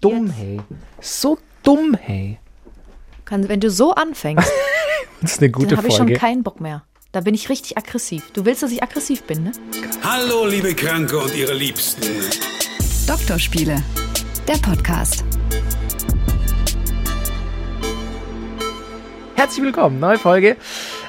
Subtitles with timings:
[0.00, 0.36] dumm, Jetzt.
[0.38, 0.60] hey.
[1.00, 2.38] So dumm, hey.
[3.24, 4.50] Kann, wenn du so anfängst,
[5.20, 6.84] Das ist eine gute dann habe ich schon keinen Bock mehr.
[7.10, 8.30] Da bin ich richtig aggressiv.
[8.34, 9.52] Du willst, dass ich aggressiv bin, ne?
[10.04, 12.06] Hallo, liebe Kranke und ihre Liebsten.
[13.06, 13.82] Doktorspiele,
[14.46, 15.24] der Podcast.
[19.34, 20.56] Herzlich willkommen, neue Folge.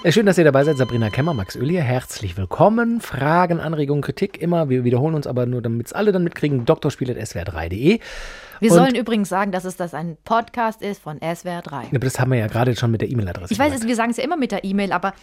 [0.04, 0.78] Äh, Schön, dass ihr dabei seid.
[0.78, 1.82] Sabrina Kemmer, Max Öl hier.
[1.82, 3.02] Herzlich willkommen.
[3.02, 4.70] Fragen, Anregungen, Kritik immer.
[4.70, 6.64] Wir wiederholen uns aber nur, damit es alle dann mitkriegen.
[6.66, 8.00] Doktorspiel.swr3.de.
[8.60, 11.88] Wir Und- sollen übrigens sagen, dass es das ein Podcast ist von SWR 3.
[11.90, 13.88] Aber Das haben wir ja gerade schon mit der E-Mail-Adresse Ich weiß, gesagt.
[13.88, 15.14] wir sagen es ja immer mit der E-Mail, aber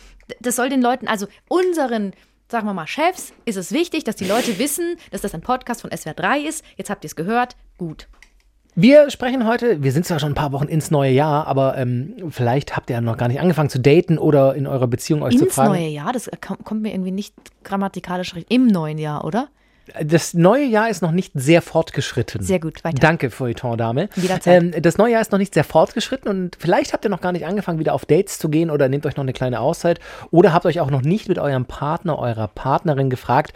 [0.40, 2.12] das soll den Leuten, also unseren,
[2.48, 5.82] sagen wir mal, Chefs, ist es wichtig, dass die Leute wissen, dass das ein Podcast
[5.82, 6.64] von SWR 3 ist.
[6.76, 7.56] Jetzt habt ihr es gehört.
[7.78, 8.08] Gut.
[8.78, 12.14] Wir sprechen heute, wir sind zwar schon ein paar Wochen ins neue Jahr, aber ähm,
[12.28, 15.38] vielleicht habt ihr ja noch gar nicht angefangen zu daten oder in eurer Beziehung euch
[15.38, 15.70] zu Ins fragen.
[15.72, 18.54] neue Jahr, das kom- kommt mir irgendwie nicht grammatikalisch richtig.
[18.54, 19.48] Im neuen Jahr, oder?
[20.02, 22.42] Das neue Jahr ist noch nicht sehr fortgeschritten.
[22.42, 22.98] Sehr gut, weiter.
[22.98, 24.08] Danke, Feuilleton-Dame.
[24.16, 24.62] Jederzeit.
[24.62, 27.32] Ähm, das neue Jahr ist noch nicht sehr fortgeschritten und vielleicht habt ihr noch gar
[27.32, 30.52] nicht angefangen, wieder auf Dates zu gehen oder nehmt euch noch eine kleine Auszeit oder
[30.52, 33.52] habt euch auch noch nicht mit eurem Partner, eurer Partnerin gefragt,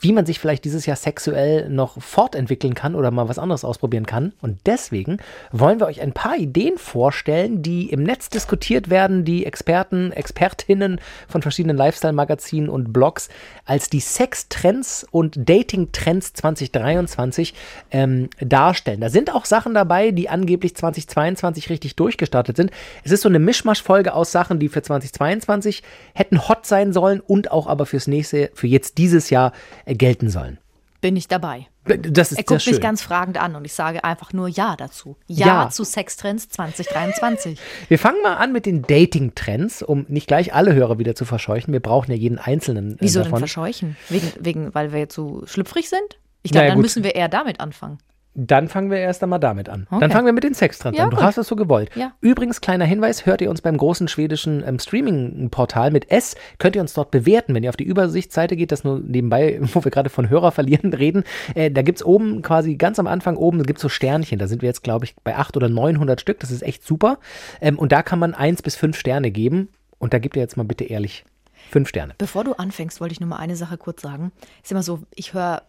[0.00, 4.06] wie man sich vielleicht dieses Jahr sexuell noch fortentwickeln kann oder mal was anderes ausprobieren
[4.06, 4.32] kann.
[4.40, 5.18] Und deswegen
[5.52, 11.00] wollen wir euch ein paar Ideen vorstellen, die im Netz diskutiert werden, die Experten, Expertinnen
[11.28, 13.28] von verschiedenen Lifestyle-Magazinen und Blogs
[13.64, 17.54] als die Sextrends und Dating-Trends 2023
[17.90, 19.00] ähm, darstellen.
[19.00, 22.70] Da sind auch Sachen dabei, die angeblich 2022 richtig durchgestartet sind.
[23.04, 25.82] Es ist so eine Mischmasch-Folge aus Sachen, die für 2022
[26.14, 29.52] hätten hot sein sollen und auch aber fürs nächste, für jetzt dieses Jahr
[29.84, 30.58] äh, gelten sollen.
[31.00, 31.66] Bin ich dabei.
[31.88, 35.16] Das ist Er guckt mich ganz fragend an und ich sage einfach nur Ja dazu.
[35.26, 35.70] Ja, Ja.
[35.70, 37.58] zu Sextrends 2023.
[37.88, 41.72] Wir fangen mal an mit den Dating-Trends, um nicht gleich alle Hörer wieder zu verscheuchen.
[41.72, 43.38] Wir brauchen ja jeden einzelnen äh, Wieso denn davon.
[43.40, 43.96] verscheuchen?
[44.08, 46.18] Wegen, wegen, weil wir zu schlüpfrig sind?
[46.42, 46.84] Ich glaube, ja, dann gut.
[46.84, 47.98] müssen wir eher damit anfangen.
[48.40, 49.88] Dann fangen wir erst einmal damit an.
[49.90, 50.12] Dann Okay.
[50.12, 51.10] fangen wir mit den Sextrends Ja, an.
[51.10, 51.24] Du gut.
[51.24, 51.90] hast es so gewollt.
[51.96, 52.12] Ja.
[52.20, 56.82] Übrigens, kleiner Hinweis, hört ihr uns beim großen schwedischen ähm, Streaming-Portal mit S, könnt ihr
[56.82, 57.52] uns dort bewerten.
[57.54, 60.92] Wenn ihr auf die Übersichtsseite geht, das nur nebenbei, wo wir gerade von Hörer verlieren
[60.94, 61.24] reden,
[61.56, 64.38] äh, da gibt es oben quasi ganz am Anfang oben, gibt es so Sternchen.
[64.38, 66.38] Da sind wir jetzt, glaube ich, bei 800 oder 900 Stück.
[66.38, 67.18] Das ist echt super.
[67.60, 69.68] Ähm, und da kann man 1 bis 5 Sterne geben.
[69.98, 71.24] Und da gebt ihr jetzt mal bitte ehrlich
[71.70, 72.14] 5 Sterne.
[72.18, 74.30] Bevor du anfängst, wollte ich nur mal eine Sache kurz sagen.
[74.62, 75.62] Ist immer so, ich höre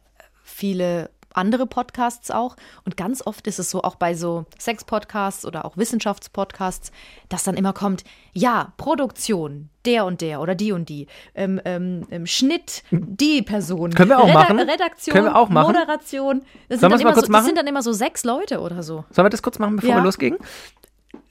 [0.44, 5.66] viele andere Podcasts auch und ganz oft ist es so, auch bei so Sex-Podcasts oder
[5.66, 6.92] auch Wissenschaftspodcasts,
[7.30, 8.04] dass dann immer kommt,
[8.34, 13.92] ja, Produktion, der und der oder die und die, ähm, ähm, ähm, Schnitt, die Person.
[13.94, 14.60] Können wir auch machen.
[14.60, 15.68] Redaktion, Können wir auch machen.
[15.68, 16.42] Moderation.
[16.68, 17.40] Das, Sollen sind dann, immer kurz so, machen?
[17.42, 19.06] das sind dann immer so sechs Leute oder so.
[19.10, 19.96] Sollen wir das kurz machen, bevor Ja.
[19.98, 20.38] wir losgehen?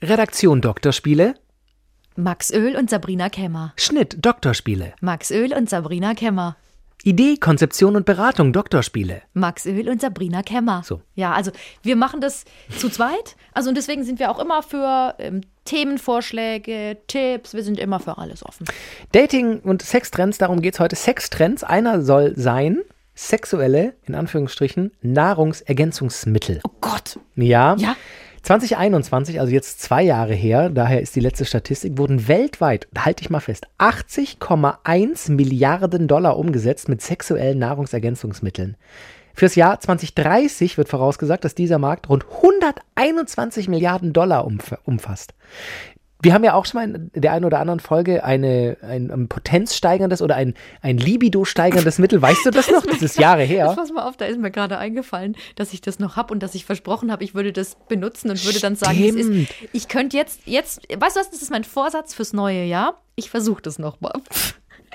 [0.01, 1.35] Redaktion Doktorspiele,
[2.15, 3.73] Max Öl und Sabrina Kemmer.
[3.77, 6.55] Schnitt Doktorspiele, Max Öl und Sabrina Kemmer.
[7.03, 9.21] Idee, Konzeption und Beratung Doktorspiele.
[9.33, 10.81] Max Öl und Sabrina Kemmer.
[10.83, 11.01] So.
[11.15, 11.51] Ja, also
[11.81, 12.43] wir machen das
[12.77, 13.35] zu zweit.
[13.53, 17.53] Also und deswegen sind wir auch immer für ähm, Themenvorschläge, Tipps.
[17.53, 18.65] Wir sind immer für alles offen.
[19.11, 20.95] Dating und Sextrends, darum geht es heute.
[20.95, 22.81] Sextrends, einer soll sein,
[23.15, 26.61] sexuelle, in Anführungsstrichen, Nahrungsergänzungsmittel.
[26.63, 27.19] Oh Gott.
[27.35, 27.75] Ja.
[27.77, 27.95] Ja.
[28.43, 33.29] 2021, also jetzt zwei Jahre her, daher ist die letzte Statistik, wurden weltweit, halte ich
[33.29, 38.77] mal fest, 80,1 Milliarden Dollar umgesetzt mit sexuellen Nahrungsergänzungsmitteln.
[39.33, 45.33] Fürs Jahr 2030 wird vorausgesagt, dass dieser Markt rund 121 Milliarden Dollar umf umfasst.
[46.21, 49.29] Wir haben ja auch schon mal in der einen oder anderen Folge eine, ein, ein
[49.29, 52.21] potenzsteigerndes oder ein, ein Libido-steigerndes Mittel.
[52.21, 52.85] Weißt du das noch?
[52.85, 53.73] Das ist Jahre her.
[53.73, 56.55] Pass mal auf, da ist mir gerade eingefallen, dass ich das noch habe und dass
[56.55, 59.49] ich versprochen habe, ich würde das benutzen und würde dann sagen, es ist.
[59.71, 63.01] Ich könnte jetzt, jetzt, weißt du was, das ist mein Vorsatz fürs neue Jahr.
[63.15, 64.13] Ich versuche das nochmal.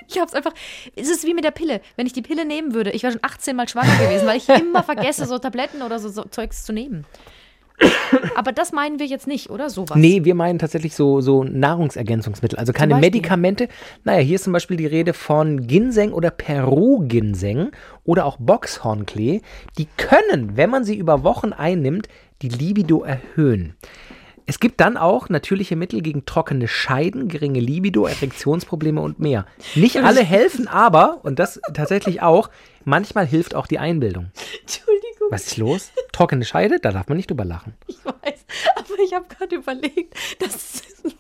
[0.07, 0.53] Ich habe es einfach,
[0.97, 1.81] es ist wie mit der Pille.
[1.97, 4.49] Wenn ich die Pille nehmen würde, ich wäre schon 18 Mal schwanger gewesen, weil ich
[4.61, 7.07] immer vergesse, so Tabletten oder so, so Zeugs zu nehmen.
[8.37, 9.71] Aber das meinen wir jetzt nicht, oder?
[9.71, 9.97] Sowas.
[9.97, 12.97] Nee, wir meinen tatsächlich so, so Nahrungsergänzungsmittel, also keine?
[12.97, 13.69] Medikamente.
[14.05, 17.71] Naja, hier ist zum Beispiel die Rede von Ginseng oder Peru-Ginseng
[18.05, 19.41] oder auch Boxhornklee.
[19.79, 22.09] Die können, wenn man sie über Wochen einnimmt,
[22.43, 23.75] die Libido erhöhen.
[24.47, 29.47] Es gibt dann auch natürliche Mittel gegen trockene Scheiden, geringe Libido, Erektionsprobleme und mehr.
[29.75, 32.51] Nicht alle helfen, aber, und das tatsächlich auch,
[32.85, 34.31] manchmal hilft auch die Einbildung.
[34.61, 35.93] Entschuldigung, Was ist los?
[36.15, 36.79] Trockene Scheide?
[36.79, 37.75] Da darf man nicht drüber lachen.
[37.89, 38.47] ich weiß.
[38.77, 41.17] Aber ich habe gerade überlegt, das ist,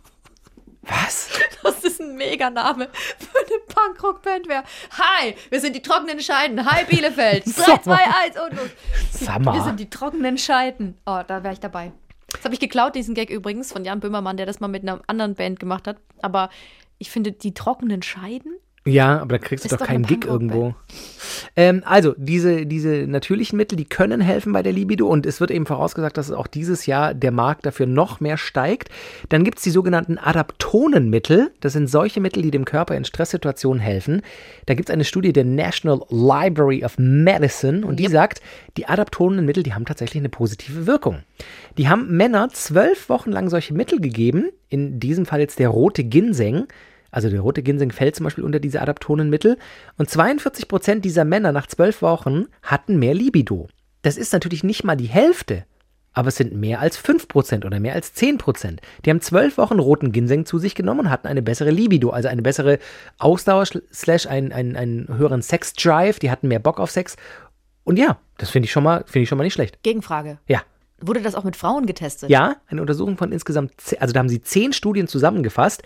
[0.82, 1.30] Was?
[1.62, 4.62] das ein Meganame für eine Punkrock-Band wäre.
[4.92, 6.64] Hi, wir sind die trockenen Scheiden.
[6.70, 7.44] Hi, Bielefeld.
[7.44, 8.70] 3, 2, 1 und los.
[9.10, 10.96] Sag Wir sind die trockenen Scheiden.
[11.06, 11.92] Oh, da wäre ich dabei.
[12.28, 15.00] Das habe ich geklaut, diesen Gag übrigens, von Jan Böhmermann, der das mal mit einer
[15.06, 15.96] anderen Band gemacht hat.
[16.22, 16.50] Aber
[16.98, 20.26] ich finde, die trockenen Scheiden Ja, aber da kriegst du doch doch keinen eine Gig
[20.26, 20.74] irgendwo.
[21.56, 25.50] Ähm, also, diese, diese natürlichen Mittel, die können helfen bei der Libido und es wird
[25.50, 28.90] eben vorausgesagt, dass auch dieses Jahr der Markt dafür noch mehr steigt.
[29.30, 31.50] Dann gibt es die sogenannten Adaptonenmittel.
[31.60, 34.20] Das sind solche Mittel, die dem Körper in Stresssituationen helfen.
[34.66, 38.42] Da gibt es eine Studie der National Library of Medicine und die sagt,
[38.76, 41.20] die Adaptonenmittel, die haben tatsächlich eine positive Wirkung.
[41.78, 46.04] Die haben Männer zwölf Wochen lang solche Mittel gegeben, in diesem Fall jetzt der rote
[46.04, 46.66] Ginseng.
[47.14, 49.56] Also der rote Ginseng fällt zum Beispiel unter diese Adaptonenmittel.
[49.98, 53.68] Und 42 Prozent dieser Männer nach zwölf Wochen hatten mehr Libido.
[54.02, 55.64] Das ist natürlich nicht mal die Hälfte,
[56.12, 58.80] aber es sind mehr als 5 Prozent oder mehr als 10 Prozent.
[59.04, 62.28] Die haben zwölf Wochen roten Ginseng zu sich genommen und hatten eine bessere Libido, also
[62.28, 62.78] eine bessere
[63.18, 67.16] Ausdauer, slash einen, einen, einen höheren Sex-Drive, die hatten mehr Bock auf Sex.
[67.84, 69.82] Und ja, das finde ich, schon mal- finde ich schon mal nicht schlecht.
[69.82, 70.38] Gegenfrage.
[70.48, 70.62] Ja.
[71.00, 72.30] Wurde das auch mit Frauen getestet?
[72.30, 75.82] Ja, eine Untersuchung von insgesamt, also da haben sie zehn Studien zusammengefasst,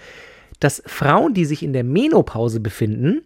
[0.61, 3.23] dass Frauen, die sich in der Menopause befinden,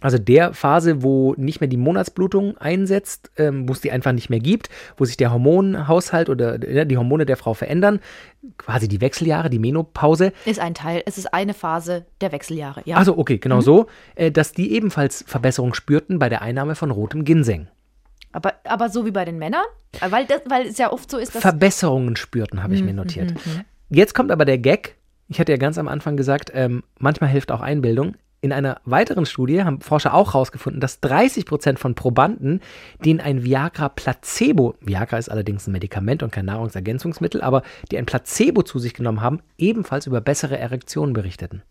[0.00, 4.30] also der Phase, wo nicht mehr die Monatsblutung einsetzt, ähm, wo es die einfach nicht
[4.30, 8.00] mehr gibt, wo sich der Hormonhaushalt oder äh, die Hormone der Frau verändern,
[8.56, 10.32] quasi die Wechseljahre, die Menopause.
[10.46, 12.80] Ist ein Teil, es ist eine Phase der Wechseljahre.
[12.86, 12.96] Ja.
[12.96, 17.24] Also okay, genau so, äh, dass die ebenfalls Verbesserung spürten bei der Einnahme von rotem
[17.24, 17.68] Ginseng.
[18.32, 19.64] aber, aber so wie bei den Männern?
[20.08, 21.42] Weil, das, weil es ja oft so ist, dass.
[21.42, 23.34] Verbesserungen spürten, habe ich mir notiert.
[23.90, 24.96] Jetzt kommt aber der Gag.
[25.30, 28.16] Ich hatte ja ganz am Anfang gesagt, ähm, manchmal hilft auch Einbildung.
[28.40, 32.60] In einer weiteren Studie haben Forscher auch herausgefunden, dass 30 Prozent von Probanden,
[33.04, 37.62] denen ein Viagra-Placebo, Viagra ist allerdings ein Medikament und kein Nahrungsergänzungsmittel, aber
[37.92, 41.62] die ein Placebo zu sich genommen haben, ebenfalls über bessere Erektionen berichteten.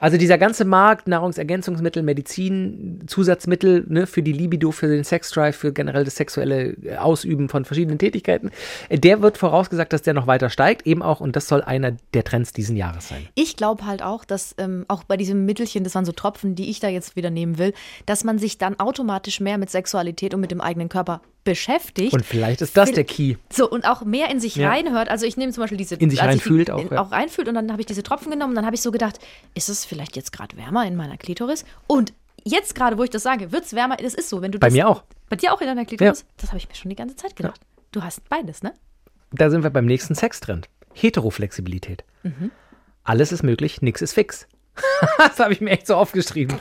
[0.00, 5.72] Also dieser ganze Markt, Nahrungsergänzungsmittel, Medizin, Zusatzmittel ne, für die Libido, für den Sexdrive, für
[5.72, 8.50] generell das sexuelle äh, Ausüben von verschiedenen Tätigkeiten,
[8.88, 11.96] äh, der wird vorausgesagt, dass der noch weiter steigt, eben auch, und das soll einer
[12.14, 13.26] der Trends diesen Jahres sein.
[13.34, 16.70] Ich glaube halt auch, dass ähm, auch bei diesem Mittelchen, das waren so Tropfen, die
[16.70, 17.72] ich da jetzt wieder nehmen will,
[18.06, 22.12] dass man sich dann automatisch mehr mit Sexualität und mit dem eigenen Körper beschäftigt.
[22.12, 23.36] Und vielleicht ist das der Key.
[23.50, 24.68] So, und auch mehr in sich Ja.
[24.68, 25.08] reinhört.
[25.08, 25.94] Also ich nehme zum Beispiel diese...
[25.94, 27.00] In sich reinfühlt auch, in, ja.
[27.00, 29.18] Auch reinfühlt und dann habe ich diese Tropfen genommen und dann habe ich so gedacht,
[29.54, 31.64] ist es vielleicht jetzt gerade wärmer in meiner Klitoris?
[31.86, 32.12] Und
[32.44, 33.96] jetzt gerade, wo ich das sage, wird es wärmer.
[33.96, 35.04] Das ist so, wenn du Bei das, mir auch.
[35.28, 36.24] Bei dir auch in deiner Klitoris?
[36.36, 37.60] Das habe ich mir schon die ganze Zeit gedacht.
[37.92, 38.74] Du hast beides, ne?
[39.32, 40.68] Da sind wir beim nächsten Sextrend.
[40.94, 42.04] Heteroflexibilität.
[43.04, 44.46] Alles ist möglich, nix ist fix.
[45.18, 46.56] das habe ich mir echt so aufgeschrieben.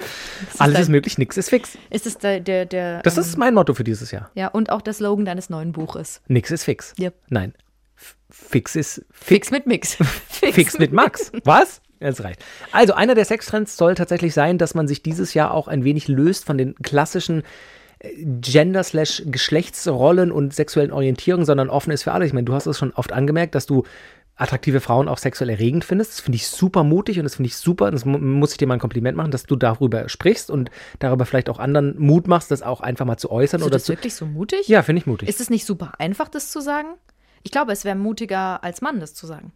[0.57, 1.77] Alles dein- ist möglich, nix ist fix.
[1.89, 2.39] Ist es der...
[2.39, 4.29] der, der Das ähm, ist mein Motto für dieses Jahr.
[4.35, 6.21] Ja, und auch der Slogan deines neuen Buches.
[6.27, 6.93] Nix ist fix.
[6.99, 7.13] Yep.
[7.29, 7.53] Nein.
[7.97, 9.97] F- Fix ist Fix mit Mix.
[10.29, 11.31] Fix mit Max.
[11.43, 11.81] Was?
[11.99, 12.43] Das reicht.
[12.71, 16.07] Also, einer der Sextrends soll tatsächlich sein, dass man sich dieses Jahr auch ein wenig
[16.07, 17.41] löst von den klassischen
[17.99, 22.25] äh, Gender-Geschlechtsrollen und sexuellen Orientierungen, sondern offen ist für alle.
[22.25, 23.83] Ich meine, du hast es schon oft angemerkt, dass du
[24.37, 26.11] attraktive Frauen auch sexuell erregend findest.
[26.13, 27.91] Das finde ich super mutig und das finde ich super.
[27.91, 30.69] Das mu- muss ich dir mal ein Kompliment machen, dass du darüber sprichst und
[30.99, 33.93] darüber vielleicht auch anderen Mut machst, das auch einfach mal zu äußern Ist das zu.
[33.93, 34.67] wirklich so mutig?
[34.67, 35.27] Ja, finde ich mutig.
[35.27, 36.89] Ist es nicht super einfach, das zu sagen?
[37.43, 39.51] Ich glaube, es wäre mutiger als Mann, das zu sagen.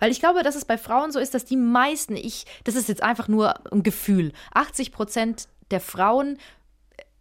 [0.00, 2.88] Weil ich glaube, dass es bei Frauen so ist, dass die meisten, ich, das ist
[2.88, 6.38] jetzt einfach nur ein Gefühl, 80 Prozent der Frauen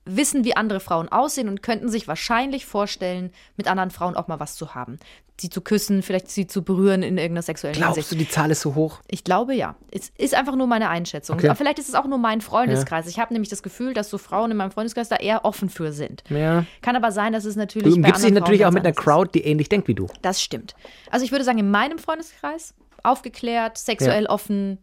[0.06, 4.39] wissen, wie andere Frauen aussehen und könnten sich wahrscheinlich vorstellen, mit anderen Frauen auch mal
[4.39, 5.00] was zu haben.
[5.39, 8.12] Sie zu küssen, vielleicht sie zu berühren in irgendeiner sexuellen Glaubst Hinsicht.
[8.12, 9.00] du, die Zahl ist so hoch?
[9.07, 9.75] Ich glaube ja.
[9.89, 11.38] Es ist einfach nur meine Einschätzung.
[11.38, 11.48] Okay.
[11.48, 13.07] Aber vielleicht ist es auch nur mein Freundeskreis.
[13.07, 15.94] Ich habe nämlich das Gefühl, dass so Frauen in meinem Freundeskreis da eher offen für
[15.94, 16.24] sind.
[16.30, 16.65] Ja.
[16.83, 17.89] Kann aber sein, dass es natürlich.
[17.89, 20.07] Du umgibst dich natürlich auch mit einer Crowd, die ähnlich denkt wie du.
[20.21, 20.75] Das stimmt.
[21.09, 24.78] Also ich würde sagen, in meinem Freundeskreis aufgeklärt, sexuell offen,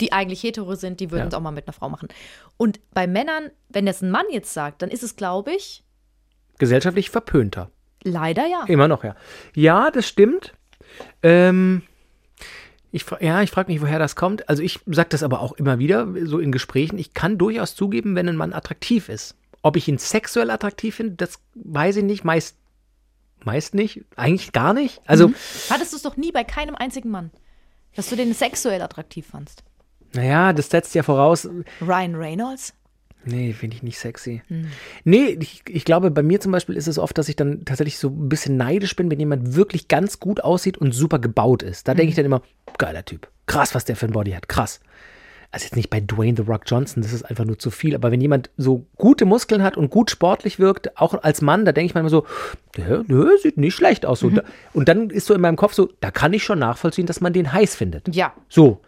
[0.00, 1.28] die eigentlich hetero sind, die würden Ja.
[1.28, 2.08] es auch mal mit einer Frau machen.
[2.56, 5.84] Und bei Männern, wenn das ein Mann jetzt sagt, dann ist es, glaube ich,
[6.58, 7.70] Gesellschaftlich verpönter.
[8.02, 8.64] leider ja.
[8.66, 9.14] Immer noch, ja.
[9.54, 10.52] Ja, das stimmt.
[11.22, 11.82] Ähm,
[12.92, 14.48] ich, ja, ich frage mich, woher das kommt.
[14.48, 16.98] Also ich sage das aber auch immer wieder, so in Gesprächen.
[16.98, 19.36] Ich kann durchaus zugeben, wenn ein Mann attraktiv ist.
[19.62, 22.24] Ob ich ihn sexuell attraktiv finde, das weiß ich nicht.
[22.24, 22.56] Meist,
[23.44, 24.04] meist nicht.
[24.16, 25.00] Eigentlich gar nicht.
[25.06, 25.34] Also, Mhm.
[25.70, 27.30] Hattest du es doch nie bei keinem einzigen Mann,
[27.94, 29.62] dass du den sexuell attraktiv fandst.
[30.14, 31.48] Naja, das setzt ja voraus,
[31.80, 32.74] Ryan Reynolds?
[33.24, 34.42] Nee, finde ich nicht sexy.
[34.48, 34.68] Hm.
[35.04, 37.98] Nee, ich, ich glaube, bei mir zum Beispiel ist es oft, dass ich dann tatsächlich
[37.98, 41.86] so ein bisschen neidisch bin, wenn jemand wirklich ganz gut aussieht und super gebaut ist.
[41.86, 41.98] Da Hm.
[41.98, 42.40] denke ich dann immer,
[42.78, 43.28] geiler Typ.
[43.46, 44.48] Krass, was der für ein Body hat.
[44.48, 44.80] Krass.
[45.52, 47.96] Also jetzt nicht bei Dwayne The Rock Johnson, das ist einfach nur zu viel.
[47.96, 51.72] Aber wenn jemand so gute Muskeln hat und gut sportlich wirkt, auch als Mann, da
[51.72, 52.24] denke ich manchmal so,
[52.76, 54.22] der, der sieht nicht schlecht aus.
[54.22, 54.42] Mhm.
[54.74, 57.32] und dann ist so in meinem Kopf so, da kann ich schon nachvollziehen, dass man
[57.32, 58.14] den heiß findet.
[58.14, 58.32] Ja.
[58.48, 58.80] So.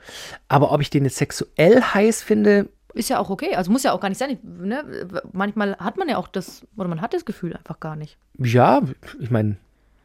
[0.46, 3.54] Aber ob ich den jetzt sexuell heiß finde, Ist ja auch okay.
[3.56, 4.30] Also muss ja auch gar nicht sein.
[4.30, 4.84] Ich, ne?
[5.32, 8.18] Manchmal hat man ja auch das, oder man hat das Gefühl einfach gar nicht.
[8.38, 8.82] Ja,
[9.18, 9.56] ich meine,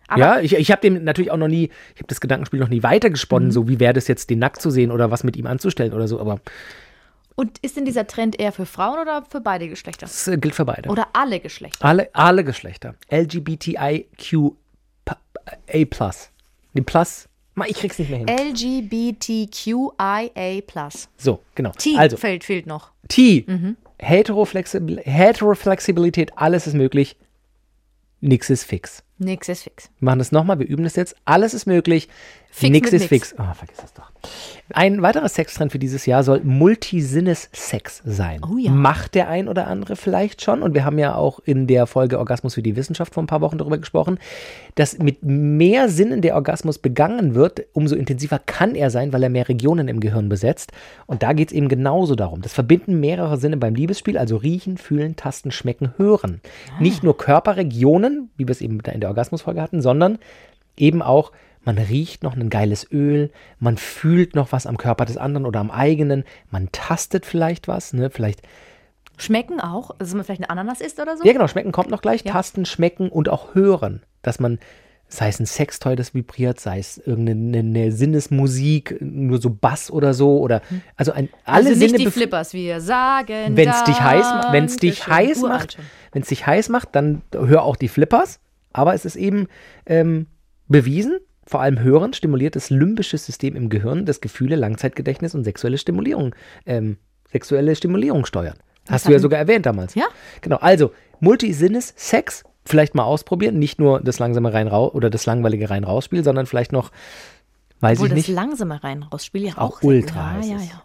[0.08, 2.70] Aber- ja, ich, ich habe dem natürlich auch noch nie, ich habe das Gedankenspiel noch
[2.70, 2.84] nie Mhm.
[2.84, 5.94] weitergesponnen, so wie wäre das jetzt, den nackt zu sehen oder was mit ihm anzustellen
[5.94, 6.40] oder so, aber
[7.36, 10.08] Und ist denn dieser Trend eher für Frauen oder für beide Geschlechter?
[10.08, 10.90] Das äh, gilt für beide.
[10.90, 11.86] Oder alle Geschlechter?
[11.86, 12.96] Alle, alle Geschlechter.
[13.12, 14.56] LGBTIQA+.
[16.74, 17.30] Die Plus.
[17.68, 18.28] Ich krieg's nicht mehr hin.
[19.58, 20.90] LGBTQIA+.
[21.18, 21.72] So, genau.
[21.78, 22.92] T Also, fehlt, fehlt noch.
[23.08, 23.46] T.
[24.00, 27.18] Heteroflexibil Heteroflexibilität, alles ist möglich.
[28.22, 29.04] Nix ist fix.
[29.20, 29.90] Nix ist fix.
[30.00, 31.16] Wir machen das nochmal, wir üben das jetzt.
[31.26, 32.08] Alles ist möglich.
[32.50, 33.30] Fix nix ist nix.
[33.30, 33.36] fix.
[33.38, 34.12] Oh, vergiss das doch.
[34.74, 38.42] Ein weiterer Sextrend für dieses Jahr soll Multisinnes-Sex sein.
[38.44, 38.72] Oh ja.
[38.72, 40.62] Macht der ein oder andere vielleicht schon.
[40.64, 43.42] Und wir haben ja auch in der Folge Orgasmus für die Wissenschaft vor ein paar
[43.42, 44.20] Wochen darüber gesprochen,
[44.76, 49.30] dass mit mehr Sinnen der Orgasmus begangen wird, umso intensiver kann er sein, weil er
[49.30, 50.72] mehr Regionen im Gehirn besetzt.
[51.06, 52.42] Und da geht es eben genauso darum.
[52.42, 56.42] Das Verbinden mehrerer Sinne beim Liebesspiel, also riechen, fühlen, tasten, schmecken, hören.
[56.80, 60.18] Nicht nur Körperregionen, wie wir es eben in der Orgasmusfolge hatten, sondern
[60.76, 61.32] eben auch,
[61.68, 65.60] man riecht noch ein geiles Öl, man fühlt noch was am Körper des anderen oder
[65.60, 68.10] am eigenen, man tastet vielleicht was, ne?
[68.10, 68.42] Vielleicht,
[69.18, 69.92] Schmecken auch?
[69.92, 71.24] Also, dass man vielleicht eine Ananas isst oder so?
[71.26, 72.32] ja genau, schmecken kommt noch gleich, Ja.
[72.34, 74.60] tasten, schmecken und auch hören, dass man,
[75.08, 80.14] sei es ein Sextoy, das vibriert, sei es irgendeine eine Sinnesmusik, nur so Bass oder
[80.14, 80.62] so, oder,
[80.96, 84.48] also ein, alle also nicht Sinne die Flippers, wir sagen wenn es dich heiß, ma-
[84.52, 85.78] wenn's dich heiß macht,
[86.12, 88.40] wenn es dich heiß macht, dann hör auch die Flippers.
[88.74, 89.48] Aber es ist eben
[89.88, 90.28] ähm,
[90.68, 91.18] bewiesen,
[91.48, 96.36] vor allem Hören stimuliert das limbische System im Gehirn, das Gefühle, Langzeitgedächtnis und sexuelle Stimulierung,
[96.66, 96.98] ähm,
[97.32, 98.58] sexuelle Stimulierung steuern.
[98.90, 99.96] Hast du ja sogar erwähnt damals.
[99.96, 100.06] Ja.
[100.42, 100.58] Genau.
[100.58, 105.70] Also Multisinnes, Sex, vielleicht mal ausprobieren, nicht nur das langsame rein raus oder das langweilige
[105.70, 106.92] rein rausspiel, sondern vielleicht noch,
[107.80, 108.36] weiß Obwohl ich das nicht.
[108.36, 109.84] langsame rein rausspiel ja Auch auch.
[109.84, 110.84] ultra Ja, ja, ja.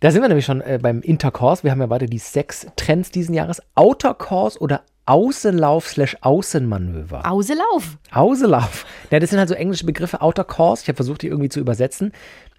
[0.00, 1.62] Da sind wir nämlich schon äh, beim Intercourse.
[1.62, 3.62] Wir haben ja weiter die sechs Trends diesen Jahres.
[3.74, 7.30] Outercourse oder Außenlauf slash Außenmanöver.
[7.30, 7.96] Auselauf.
[8.12, 8.84] Außenlauf.
[9.10, 10.20] Ja, das sind halt so englische Begriffe.
[10.20, 10.82] Outercourse.
[10.82, 12.12] Ich habe versucht, die irgendwie zu übersetzen,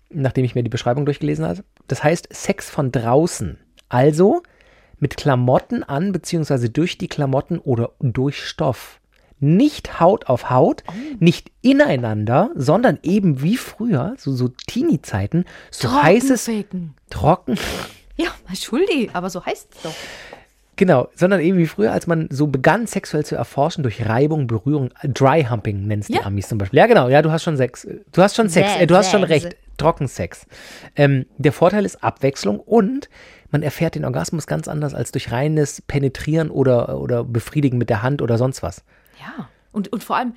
[0.10, 1.64] nachdem ich mir die Beschreibung durchgelesen habe.
[1.88, 3.58] Das heißt Sex von draußen.
[3.90, 4.44] Also
[5.00, 9.00] mit Klamotten an, beziehungsweise durch die Klamotten oder durch Stoff.
[9.40, 10.84] Nicht Haut auf Haut,
[11.20, 16.96] nicht ineinander, sondern eben wie früher, so, so Teenie-Zeiten, so heißes, Trockenficken.
[17.12, 17.60] trocken,
[18.16, 19.94] Ja, Entschuldi, aber so heißt es doch.
[20.78, 24.92] Genau, sondern eben wie früher, als man so begann, sexuell zu erforschen durch Reibung, Berührung,
[25.02, 26.24] äh, Dry Humping nennst die Ja.
[26.24, 26.78] Amis zum Beispiel.
[26.80, 27.84] Ja, genau, ja, du hast schon Sex.
[27.84, 29.58] äh, Du hast schon Sex, äh, du hast schon recht.
[29.78, 30.48] Trockensex.
[30.96, 33.10] Ähm, der Vorteil ist Abwechslung und
[33.52, 38.02] man erfährt den Orgasmus ganz anders als durch reines Penetrieren oder, oder Befriedigen mit der
[38.02, 38.84] Hand oder sonst was.
[39.20, 39.50] Ja.
[39.72, 40.34] Und, und vor allem,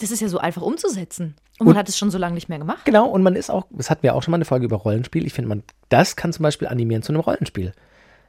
[0.00, 1.36] das ist ja so einfach umzusetzen.
[1.58, 2.84] Und, man hat es schon so lange nicht mehr gemacht.
[2.84, 5.24] Genau, und man ist auch, das hatten wir auch schon mal eine Folge über Rollenspiel.
[5.26, 7.72] Ich finde, man, das kann zum Beispiel animieren zu einem Rollenspiel.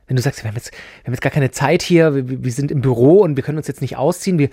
[0.08, 2.52] Wenn du sagst, wir haben jetzt, wir haben jetzt gar keine Zeit hier, wir, wir
[2.52, 4.40] sind im Büro und wir können uns jetzt nicht ausziehen.
[4.40, 4.50] Wir,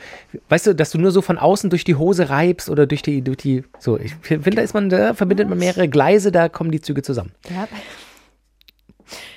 [0.48, 3.22] weißt du, dass du nur so von außen durch die Hose reibst oder durch die,
[3.22, 6.72] durch die, so, ich finde, da ist man, da verbindet man mehrere Gleise, da kommen
[6.72, 7.32] die Züge zusammen.
[7.48, 7.68] Ja.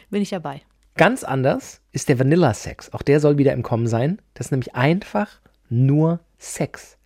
[0.09, 0.62] Bin ich dabei.
[0.95, 2.91] Ganz anders ist der Vanilla Sex.
[2.93, 4.19] Auch der soll wieder im Kommen sein.
[4.33, 6.97] Das ist nämlich einfach nur Sex.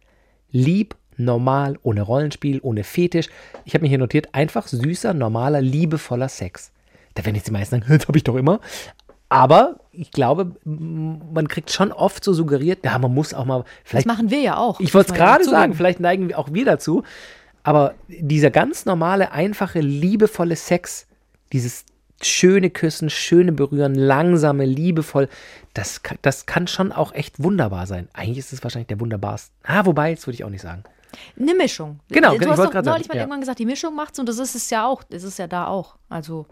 [0.51, 3.27] Lieb, normal, ohne Rollenspiel, ohne Fetisch.
[3.65, 6.71] Ich habe mir hier notiert, einfach süßer, normaler, liebevoller Sex.
[7.15, 8.59] Da werden jetzt die meisten sagen, das habe ich doch immer.
[9.29, 13.67] Aber ich glaube, man kriegt schon oft so suggeriert, ja, man muss auch mal, Das
[13.85, 14.79] vielleicht machen wir ja auch.
[14.81, 17.03] ich wollte es gerade sagen, vielleicht neigen wir auch wir dazu.
[17.63, 21.07] Aber dieser ganz normale, einfache, liebevolle Sex,
[21.53, 21.85] dieses
[22.21, 25.29] schöne Küssen, schöne Berühren, langsame, liebevoll,
[25.73, 28.09] das, das kann schon auch echt wunderbar sein.
[28.13, 29.53] Eigentlich ist es wahrscheinlich der wunderbarste.
[29.63, 30.83] Ah, wobei, das würde ich auch nicht sagen.
[31.39, 31.99] Eine Mischung.
[32.09, 33.21] Genau, du ich hast doch gerade neulich mal ja.
[33.21, 35.03] irgendwann gesagt, die Mischung macht's und das ist es ja auch.
[35.03, 35.95] Das ist ja da auch.
[36.09, 36.45] Also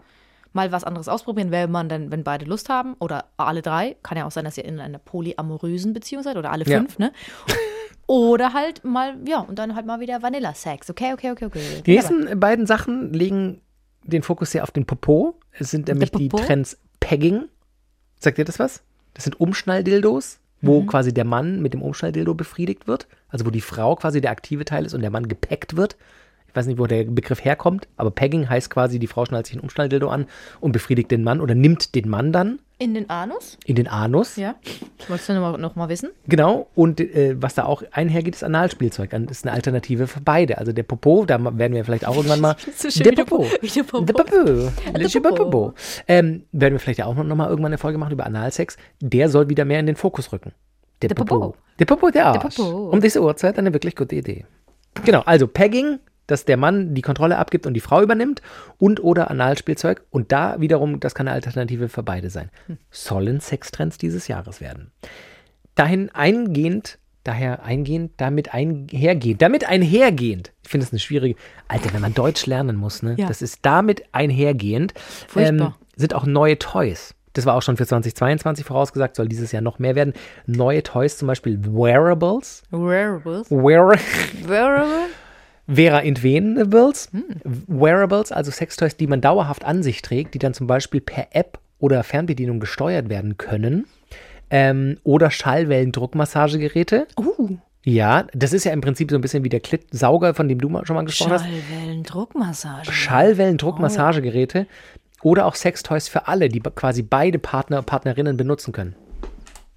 [0.52, 3.96] mal was anderes ausprobieren, wenn man dann, wenn beide Lust haben oder alle drei.
[4.02, 6.78] Kann ja auch sein, dass ihr in einer polyamorösen Beziehung seid oder alle Ja.
[6.78, 7.12] fünf, ne?
[8.06, 10.90] Oder halt mal, ja, und dann halt mal wieder Vanilla-Sex.
[10.90, 11.60] Okay, okay, okay, okay.
[11.86, 13.60] Die nächsten beiden Sachen legen
[14.02, 15.38] den Fokus sehr auf den Popo.
[15.52, 16.28] Es sind nämlich die?
[16.28, 17.44] Trends Pegging.
[18.18, 18.82] Sagt ihr das was?
[19.14, 20.86] Das sind Umschnalldildos, wo Mhm.
[20.88, 23.06] quasi der Mann mit dem Umschnalldildo befriedigt wird.
[23.28, 25.96] Also wo die Frau quasi der aktive Teil ist und der Mann gepackt wird.
[26.50, 29.56] Ich weiß nicht, wo der Begriff herkommt, aber Pegging heißt quasi, die Frau schnallt sich
[29.56, 30.26] ein Umschnalldildo an
[30.60, 33.56] und befriedigt den Mann oder nimmt den Mann dann In den Anus?
[33.66, 34.36] in den Anus.
[34.36, 34.56] Ja.
[35.08, 36.10] Wolltest du noch mal, noch mal wissen?
[36.26, 39.10] Genau, und äh, was da auch einhergeht, ist Analspielzeug.
[39.10, 40.58] Das ist eine Alternative für beide.
[40.58, 42.56] Also der Popo, da werden wir vielleicht auch irgendwann mal.
[42.76, 43.44] So schön, der wie der Popo.
[43.44, 44.04] Po- wie der Popo.
[44.04, 44.40] Der Popo.
[44.96, 45.34] Der Popo.
[45.44, 45.74] Popo.
[46.08, 48.76] Ähm, werden wir vielleicht ja auch noch mal irgendwann eine Folge machen über Analsex.
[49.00, 50.52] Der soll wieder mehr in den Fokus rücken.
[51.02, 51.54] Der, Der Popo.
[51.78, 52.56] Der Popo, der Arsch.
[52.56, 52.90] Popo.
[52.90, 54.44] Um diese Uhrzeit eine wirklich gute Idee.
[55.04, 55.98] Genau, also Pegging,
[56.30, 58.42] dass der Mann die Kontrolle abgibt und die Frau übernimmt
[58.78, 60.02] und oder Analspielzeug.
[60.10, 62.50] Und da wiederum, das kann eine Alternative für beide sein.
[62.66, 62.78] Hm.
[62.90, 64.90] Sollen Sextrends dieses Jahres werden.
[65.74, 70.52] Dahin eingehend, daher eingehend, damit einhergehend, damit einhergehend.
[70.62, 73.16] Ich finde es eine schwierige, Alter, wenn man Deutsch lernen muss, ne?
[73.18, 73.28] Ja.
[73.28, 74.94] Das ist damit einhergehend.
[75.28, 75.76] Furchtbar.
[75.96, 77.14] sind auch neue Toys.
[77.32, 80.14] Das war auch schon für 2022 vorausgesagt, soll dieses Jahr noch mehr werden.
[80.46, 82.62] Neue Toys, zum Beispiel Wearables.
[82.70, 83.50] Wearables.
[83.50, 83.88] Wear
[84.46, 85.06] Wearable?
[85.72, 87.10] Vera Entwenables.
[87.44, 91.58] Wearables, also Sextoys, die man dauerhaft an sich trägt, die dann zum Beispiel per App
[91.78, 93.86] oder Fernbedienung gesteuert werden können.
[94.50, 97.06] Ähm, oder Schallwellendruckmassagegeräte.
[97.16, 100.58] Uh, Ja, das ist ja im Prinzip so ein bisschen wie der Klit-Sauger, von dem
[100.60, 101.44] du mal schon mal gesprochen hast.
[101.44, 102.92] Schallwellendruckmassage.
[102.92, 104.66] Schallwellendruckmassagegeräte.
[105.22, 108.96] Oder auch Sextoys für alle, die quasi beide Partner, Partnerinnen benutzen können.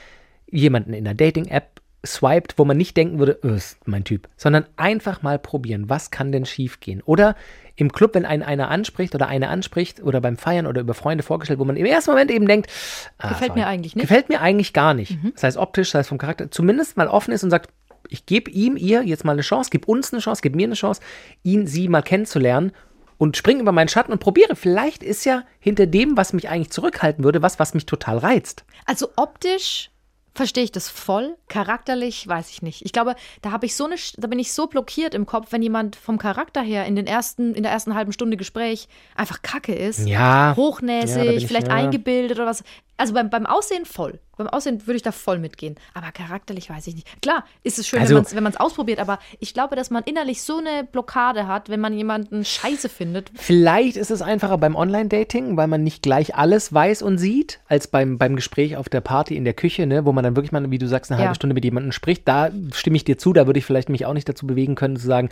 [0.50, 4.64] jemanden in der Dating-App swiped, wo man nicht denken würde, "Öh, ist mein Typ, sondern
[4.76, 7.02] einfach mal probieren, was kann denn schiefgehen?
[7.04, 7.34] Oder
[7.76, 11.24] im Club, wenn einen einer anspricht oder eine anspricht oder beim Feiern oder über Freunde
[11.24, 12.70] vorgestellt, wo man im ersten Moment eben denkt,
[13.18, 14.02] ah, Gefällt sorry, mir eigentlich nicht.
[14.02, 15.18] Gefällt mir eigentlich gar nicht.
[15.34, 17.70] Sei es optisch, sei es vom Charakter, zumindest mal offen ist und sagt,
[18.08, 20.74] ich gebe ihm, ihr jetzt mal eine Chance, gib uns eine Chance, gib mir eine
[20.74, 21.00] Chance,
[21.42, 22.72] ihn, sie mal kennenzulernen
[23.18, 24.56] und spring über meinen Schatten und probiere.
[24.56, 28.64] Vielleicht ist ja hinter dem, was mich eigentlich zurückhalten würde, was, was mich total reizt.
[28.86, 29.90] Also optisch
[30.34, 31.36] verstehe ich das voll.
[31.48, 32.82] Charakterlich weiß ich nicht.
[32.84, 35.62] Ich glaube, da habe ich so eine, da bin ich so blockiert im Kopf, wenn
[35.62, 39.74] jemand vom Charakter her in den ersten, in der ersten halben Stunde Gespräch einfach Kacke
[39.74, 40.06] ist.
[40.08, 40.50] Ja.
[40.50, 41.74] Ja, Hochnäsig, bin ich- vielleicht ja.
[41.74, 42.64] eingebildet oder was.
[42.96, 44.20] Also beim, beim Aussehen voll.
[44.36, 45.74] Beim Aussehen würde ich da voll mitgehen.
[45.94, 47.22] Aber charakterlich weiß ich nicht.
[47.22, 50.42] Klar, ist es schön, Also- wenn man es ausprobiert, aber ich glaube, dass man innerlich
[50.42, 53.30] so eine Blockade hat, wenn man jemanden scheiße findet.
[53.34, 57.88] Vielleicht ist es einfacher beim Online-Dating, weil man nicht gleich alles weiß und sieht, als
[57.88, 60.70] beim, beim Gespräch auf der Party in der Küche, ne, wo man dann wirklich mal,
[60.70, 61.26] wie du sagst, eine Ja.
[61.26, 62.28] halbe Stunde mit jemandem spricht.
[62.28, 64.96] Da stimme ich dir zu, da würde ich vielleicht mich auch nicht dazu bewegen können,
[64.96, 65.30] zu sagen,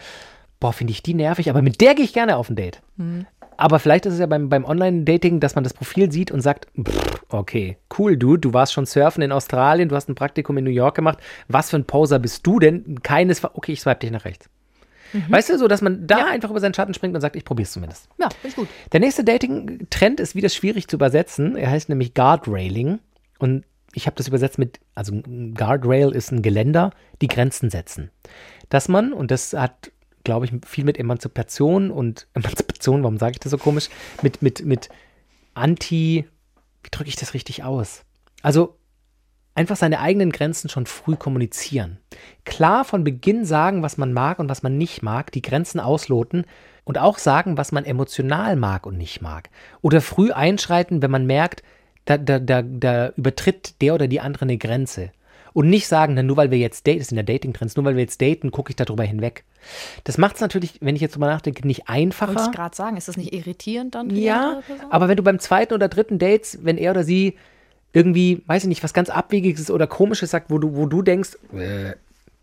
[0.58, 2.80] boah, finde ich die nervig, aber mit der gehe ich gerne auf ein Date.
[3.56, 6.66] Aber vielleicht ist es ja beim, beim Online-Dating, dass man das Profil sieht und sagt,
[6.80, 10.64] pff, okay, cool, du, du warst schon surfen in Australien, du hast ein Praktikum in
[10.64, 11.18] New York gemacht.
[11.48, 13.02] Was für ein Poser bist du denn?
[13.02, 14.48] Keines, okay, ich swipe dich nach rechts.
[15.28, 17.64] Weißt du, so, dass man da einfach über seinen Schatten springt und sagt, ich probiere
[17.64, 18.08] es zumindest.
[18.18, 18.68] Ja, finde ich gut.
[18.92, 21.56] Der nächste Dating-Trend ist wieder schwierig zu übersetzen.
[21.56, 22.98] Er heißt nämlich Guardrailing.
[23.38, 25.12] Und ich habe das übersetzt mit, also
[25.54, 28.10] Guardrail ist ein Geländer, die Grenzen setzen.
[28.70, 29.92] Dass man, und das hat,
[30.24, 33.88] glaube ich, viel mit Emanzipation und Emanzipation, warum sage ich das so komisch,
[34.22, 34.88] mit, mit, mit
[35.54, 36.26] Anti,
[36.82, 38.04] wie drücke ich das richtig aus?
[38.42, 38.76] Also
[39.54, 41.98] einfach seine eigenen Grenzen schon früh kommunizieren.
[42.44, 46.44] Klar von Beginn sagen, was man mag und was man nicht mag, die Grenzen ausloten
[46.84, 49.50] und auch sagen, was man emotional mag und nicht mag.
[49.82, 51.62] Oder früh einschreiten, wenn man merkt,
[52.04, 55.12] da, da, da, da übertritt der oder die andere eine Grenze.
[55.54, 58.02] Und nicht sagen, nur weil wir jetzt daten, das sind ja Dating-Trends, nur weil wir
[58.02, 59.44] jetzt daten, gucke ich darüber hinweg.
[60.04, 62.34] Das macht es natürlich, wenn ich jetzt drüber nachdenke, nicht einfacher.
[62.34, 64.10] Wollte ich gerade sagen, ist das nicht irritierend dann?
[64.10, 67.36] Ja, aber wenn du beim zweiten oder dritten Dates, wenn er oder sie
[67.92, 71.36] irgendwie, weiß ich nicht, was ganz Abwegiges oder Komisches sagt, wo du, wo du denkst,
[71.54, 71.92] äh,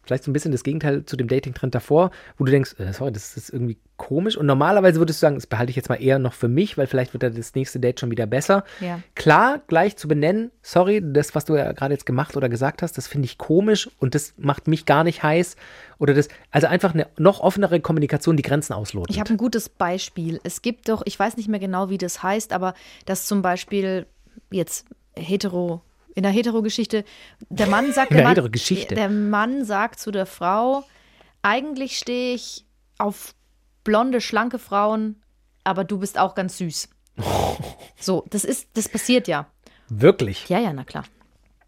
[0.10, 3.12] vielleicht so ein bisschen das Gegenteil zu dem Dating-Trend davor, wo du denkst, äh, sorry,
[3.12, 4.36] das ist irgendwie komisch.
[4.36, 6.88] Und normalerweise würdest du sagen, das behalte ich jetzt mal eher noch für mich, weil
[6.88, 8.64] vielleicht wird ja das nächste Date schon wieder besser.
[8.80, 9.02] Ja.
[9.14, 12.98] Klar, gleich zu benennen, sorry, das, was du ja gerade jetzt gemacht oder gesagt hast,
[12.98, 15.56] das finde ich komisch und das macht mich gar nicht heiß.
[16.00, 19.14] Oder das, also einfach eine noch offenere Kommunikation, die Grenzen ausloten.
[19.14, 20.40] Ich habe ein gutes Beispiel.
[20.44, 22.74] Es gibt doch, ich weiß nicht mehr genau, wie das heißt, aber
[23.06, 24.08] dass zum Beispiel
[24.50, 25.82] jetzt hetero,
[26.16, 27.04] in der Hetero-Geschichte,
[27.50, 28.52] der Mann sagt, der, der Mann,
[28.90, 30.84] der Mann sagt zu der Frau,
[31.42, 32.66] eigentlich stehe ich
[32.98, 33.36] auf
[33.84, 35.22] blonde, schlanke Frauen,
[35.64, 36.90] aber du bist auch ganz süß.
[38.02, 39.48] So, das ist, das passiert ja.
[39.90, 40.48] Wirklich.
[40.48, 41.04] Ja, ja, na klar.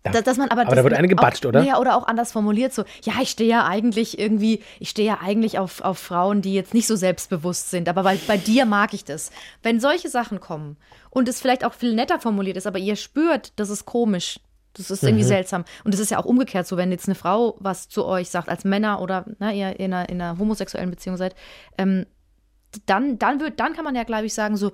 [0.04, 1.62] Da- dass, dass man aber, aber da wird eine gebatscht, auch, oder?
[1.64, 5.20] Ja, oder auch anders formuliert, so, ja, ich stehe ja eigentlich irgendwie, ich stehe ja
[5.22, 8.94] eigentlich auf, auf Frauen, die jetzt nicht so selbstbewusst sind, aber bei, bei dir mag
[8.96, 9.32] ich das.
[9.62, 10.78] Wenn solche Sachen kommen
[11.12, 14.40] und es vielleicht auch viel netter formuliert ist, aber ihr spürt, das ist komisch,
[14.74, 15.10] das ist Mhm.
[15.10, 15.66] irgendwie seltsam.
[15.84, 18.50] Und es ist ja auch umgekehrt so, wenn jetzt eine Frau was zu euch sagt,
[18.50, 21.36] als Männer oder na, ihr in einer, in einer homosexuellen Beziehung seid,
[21.78, 22.08] ähm,
[22.86, 24.72] dann, dann, wird, dann kann man ja, glaube ich, sagen, so,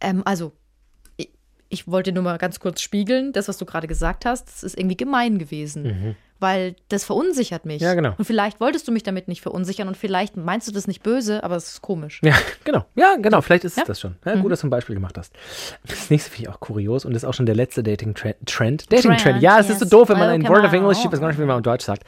[0.00, 0.52] ähm, also,
[1.72, 4.78] ich, wollte nur mal ganz kurz spiegeln, das, was du gerade gesagt hast, das ist
[4.78, 6.16] irgendwie gemein gewesen.
[6.40, 7.80] Weil das verunsichert mich.
[7.80, 7.86] Mhm.
[7.86, 8.14] Ja, genau.
[8.18, 11.44] Und vielleicht wolltest du mich damit nicht verunsichern und vielleicht meinst du das nicht böse,
[11.44, 12.20] aber es ist komisch.
[12.24, 12.84] Ja, genau.
[12.96, 13.40] Ja, genau.
[13.42, 13.82] Vielleicht ist Ja.
[13.82, 14.16] es das schon.
[14.24, 15.32] Ja, gut, dass du ein Beispiel gemacht hast.
[15.86, 18.92] Das nächste finde ich auch kurios und das ist auch schon der letzte Dating-Trend.
[18.92, 19.40] Dating-Trend.
[19.40, 19.90] Ja, es ist so yes.
[19.90, 21.84] doof, wenn man ein Word of English schiebt, weiß gar nicht, wie man auf Deutsch
[21.84, 22.02] sagt.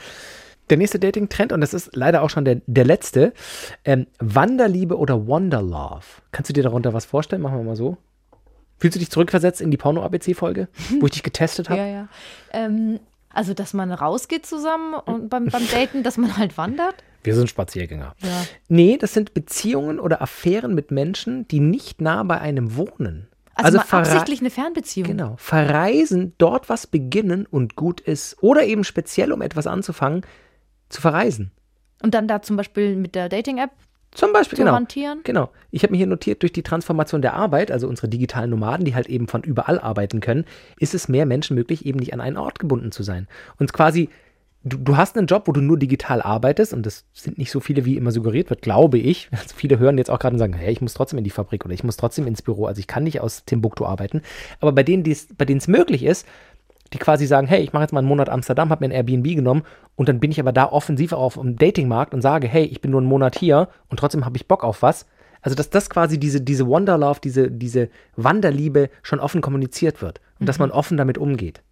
[0.70, 3.35] Der nächste Dating-Trend, und das ist leider auch schon der, der letzte,
[3.85, 6.03] ähm, Wanderliebe oder Wanderlove.
[6.33, 7.42] Kannst du dir darunter was vorstellen?
[7.42, 7.98] Machen wir mal so.
[8.85, 10.68] Fühlst du dich zurückversetzt in die Porno-ABC-Folge,
[11.01, 11.81] wo ich dich getestet habe?
[11.81, 12.09] Ja, ja.
[12.53, 16.97] Ähm, also, dass man rausgeht zusammen und beim, beim Daten, dass man halt wandert.
[17.23, 18.14] Wir sind Spaziergänger.
[18.23, 18.44] Ja.
[18.68, 23.27] Nee, das sind Beziehungen oder Affären mit Menschen, die nicht nah bei einem wohnen.
[23.55, 25.09] Also, verra- absichtlich eine Fernbeziehung.
[25.09, 25.35] Genau.
[25.38, 28.37] Verreisen, dort was beginnen und gut ist.
[28.42, 30.27] Oder eben speziell, um etwas anzufangen,
[30.90, 31.53] zu verreisen.
[32.03, 33.70] Und dann da zum Beispiel mit der Dating-App
[34.14, 34.77] Zum Beispiel, Zu genau.
[34.77, 35.20] hantieren?
[35.24, 35.50] Genau.
[35.72, 38.94] Ich habe mir hier notiert, durch die Transformation der Arbeit, also unsere digitalen Nomaden, die
[38.94, 40.44] halt eben von überall arbeiten können,
[40.79, 43.27] ist es mehr Menschen möglich, eben nicht an einen Ort gebunden zu sein.
[43.59, 44.09] Und quasi,
[44.62, 47.59] du, du hast einen Job, wo du nur digital arbeitest, und das sind nicht so
[47.59, 49.29] viele, wie immer suggeriert wird, glaube ich.
[49.33, 51.64] Also viele hören jetzt auch gerade und sagen, hey, ich muss trotzdem in die Fabrik
[51.64, 54.22] oder ich muss trotzdem ins Büro, also ich kann nicht aus Timbuktu arbeiten.
[54.61, 55.03] Aber bei denen,
[55.37, 56.24] bei denen es möglich ist,
[56.94, 59.35] die quasi sagen, hey, ich mache jetzt mal einen Monat Amsterdam, habe mir ein Airbnb
[59.35, 59.62] genommen
[59.96, 62.92] und dann bin ich aber da offensiv auf dem Datingmarkt und sage, hey, ich bin
[62.92, 65.07] nur einen Monat hier und trotzdem habe ich Bock auf was.
[65.42, 70.48] Also dass das quasi diese, diese Wanderlove, diese, diese Wanderliebe schon offen kommuniziert wird und
[70.48, 71.62] dass man offen damit umgeht.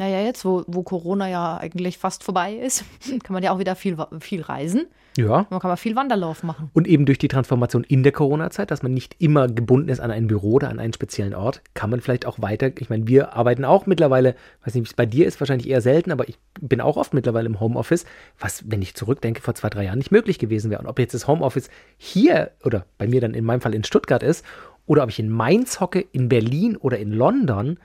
[0.00, 2.86] Naja, jetzt, wo, wo Corona ja eigentlich fast vorbei ist,
[3.22, 4.86] kann man ja auch wieder viel, viel reisen.
[5.18, 5.46] Ja.
[5.50, 6.70] Man kann mal viel Wanderlauf machen.
[6.72, 10.10] Und eben durch die Transformation in der Corona-Zeit, dass man nicht immer gebunden ist an
[10.10, 12.70] ein Büro oder an einen speziellen Ort, kann man vielleicht auch weiter.
[12.78, 15.82] Ich meine, wir arbeiten auch mittlerweile, weiß nicht, wie es bei dir ist, wahrscheinlich eher
[15.82, 18.06] selten, aber ich bin auch oft mittlerweile im Homeoffice,
[18.38, 20.80] was, wenn ich zurückdenke, vor zwei, drei Jahren nicht möglich gewesen wäre.
[20.80, 24.22] Und ob jetzt das Homeoffice hier oder bei mir dann in meinem Fall in Stuttgart
[24.22, 24.46] ist
[24.86, 27.78] oder ob ich in Mainz hocke, in Berlin oder in London,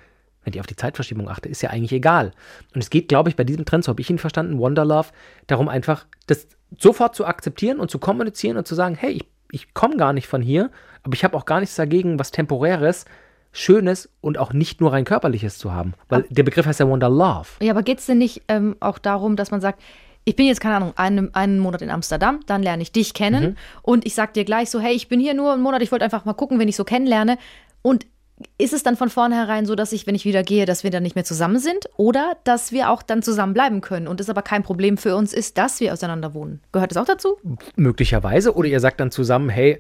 [0.46, 2.32] wenn ich auf die Zeitverschiebung achte, ist ja eigentlich egal.
[2.74, 5.10] Und es geht, glaube ich, bei diesem Trend, so habe ich ihn verstanden, Wanderlove,
[5.48, 9.74] darum einfach, das sofort zu akzeptieren und zu kommunizieren und zu sagen, hey, ich, ich
[9.74, 10.72] komme gar nicht von hier,
[11.04, 13.06] aber ich habe auch gar nichts dagegen, was Temporäres,
[13.52, 15.94] Schönes und auch nicht nur rein Körperliches zu haben.
[16.10, 17.48] Weil der Begriff heißt ja Wanderlove.
[17.62, 19.82] Ja, aber geht es denn nicht ähm, auch darum, dass man sagt,
[20.26, 23.44] ich bin jetzt, keine Ahnung, einen, einen Monat in Amsterdam, dann lerne ich dich kennen
[23.52, 23.56] Mhm.
[23.84, 26.04] und ich sag dir gleich so, hey, ich bin hier nur einen Monat, ich wollte
[26.04, 27.38] einfach mal gucken, wenn ich so kennenlerne.
[27.82, 28.08] Und
[28.58, 31.04] ist es dann von vornherein so, dass ich, wenn ich wieder gehe, dass wir dann
[31.04, 34.42] nicht mehr zusammen sind oder dass wir auch dann zusammen bleiben können und es aber
[34.42, 36.60] kein Problem für uns ist, dass wir auseinander wohnen?
[36.72, 37.38] Gehört das auch dazu?
[37.76, 38.56] Möglicherweise.
[38.56, 39.80] Oder ihr sagt dann zusammen, hey,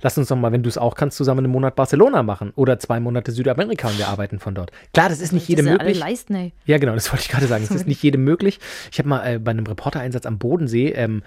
[0.00, 2.52] lass uns doch mal, wenn du es auch kannst, zusammen einen Monat Barcelona machen.
[2.56, 4.72] Oder zwei Monate Südamerika und wir arbeiten von dort.
[4.92, 6.02] Klar, das ist nicht jedem ja möglich.
[6.02, 6.52] alle leisten, ey.
[6.66, 7.62] Ja, genau, das wollte ich gerade sagen.
[7.62, 8.58] Es ist nicht jedem möglich.
[8.90, 11.22] Ich habe mal äh, bei einem Reportereinsatz am Bodensee ähm,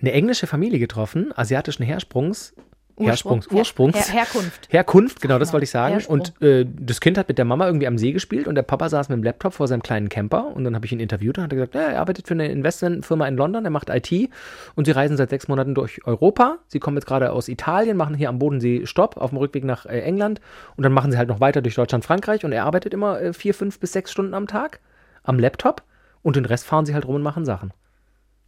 [0.00, 2.54] eine englische Familie getroffen, asiatischen Hersprungs.
[2.96, 3.96] Hersprungs, Her- Ursprungs.
[3.96, 4.68] Her Herkunft.
[4.72, 5.94] Herkunft, genau, das wollte ich sagen.
[5.94, 6.20] Hersprung.
[6.20, 8.88] Und äh, das Kind hat mit der Mama irgendwie am See gespielt und der Papa
[8.88, 11.44] saß mit dem Laptop vor seinem kleinen Camper und dann habe ich ihn interviewt und
[11.44, 14.30] hat er gesagt, ja, er arbeitet für eine Investmentfirma in London, er macht IT
[14.76, 16.58] und sie reisen seit sechs Monaten durch Europa.
[16.68, 19.86] Sie kommen jetzt gerade aus Italien, machen hier am Bodensee Stopp auf dem Rückweg nach
[19.86, 20.40] äh, England
[20.76, 23.32] und dann machen sie halt noch weiter durch Deutschland, Frankreich und er arbeitet immer äh,
[23.32, 24.80] vier, fünf bis sechs Stunden am Tag
[25.24, 25.82] am Laptop
[26.22, 27.72] und den Rest fahren sie halt rum und machen Sachen.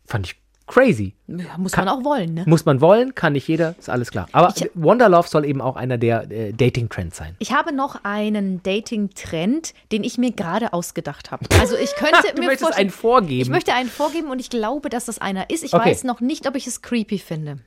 [0.05, 1.15] Fand ich crazy.
[1.29, 2.45] Ja, muss man auch wollen, ne?
[2.47, 4.29] Muss man wollen, kann nicht jeder, ist alles klar.
[4.33, 7.37] Aber Wanderlove soll eben auch einer der äh, Dating-Trends sein.
[7.39, 11.47] Ich habe noch einen Dating-Trend, den ich mir gerade ausgedacht habe.
[11.61, 13.43] Also ich könnte Du mir möchtest einen vorgeben.
[13.43, 15.63] Ich möchte einen vorgeben und ich glaube, dass das einer ist.
[15.65, 15.91] Ich Okay.
[15.91, 17.59] weiß noch nicht, ob ich es creepy finde.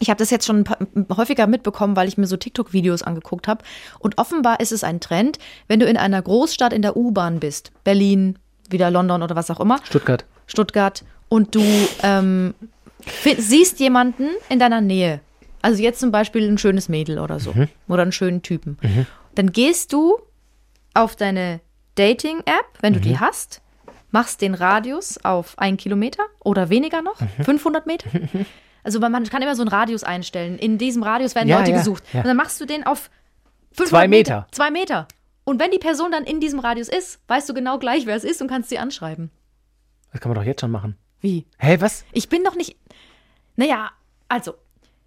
[0.00, 0.78] Ich habe das jetzt schon paar,
[1.16, 3.64] häufiger mitbekommen, weil ich mir so TikTok-Videos angeguckt habe.
[4.00, 7.70] Und offenbar ist es ein Trend, wenn du in einer Großstadt in der U-Bahn bist,
[7.84, 10.24] Berlin, wieder London oder was auch immer, Stuttgart.
[10.46, 11.62] Stuttgart, und du
[12.02, 12.54] ähm,
[13.38, 15.20] siehst jemanden in deiner Nähe.
[15.62, 17.54] Also jetzt zum Beispiel ein schönes Mädel oder so.
[17.88, 18.78] Oder einen schönen Typen.
[19.34, 20.18] Dann gehst du
[20.92, 21.60] auf deine
[21.96, 23.62] Dating-App, wenn du die hast,
[24.10, 28.10] machst den Radius auf ein Kilometer oder weniger noch, 500 Meter.
[28.86, 30.58] Also man- kann immer so einen Radius einstellen.
[30.58, 32.04] In diesem Radius werden Ja, Leute ja, gesucht.
[32.12, 32.20] ja.
[32.20, 33.08] Und dann machst du den auf
[33.72, 34.46] 500 Zwei Meter.
[34.50, 35.08] Zwei Meter.
[35.44, 38.24] Und wenn die Person dann in diesem Radius ist, weißt du genau gleich, wer es
[38.24, 39.30] ist und kannst sie anschreiben.
[40.12, 40.98] Das kann man doch jetzt schon machen.
[41.24, 41.46] Wie?
[41.56, 42.04] Hä, was?
[42.12, 42.76] Ich bin doch nicht.
[43.56, 43.92] Naja,
[44.28, 44.56] also,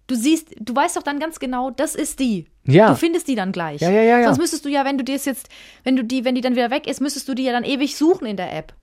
[0.08, 2.46] du siehst, du weißt doch dann ganz genau, das ist die.
[2.64, 2.88] Ja.
[2.88, 3.80] Du findest die dann gleich.
[3.80, 4.24] Ja, ja, ja, ja.
[4.24, 5.48] Sonst müsstest du ja, wenn du dir jetzt,
[5.84, 7.94] wenn du die, wenn die dann wieder weg ist, müsstest du die ja dann ewig
[7.94, 8.74] suchen in der App.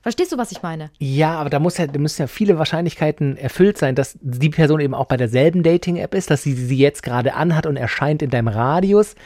[0.00, 0.90] Verstehst du, was ich meine?
[0.98, 4.80] Ja, aber da, muss ja, da müssen ja viele Wahrscheinlichkeiten erfüllt sein, dass die Person
[4.80, 8.30] eben auch bei derselben Dating-App ist, dass sie sie jetzt gerade anhat und erscheint in
[8.30, 9.16] deinem Radius.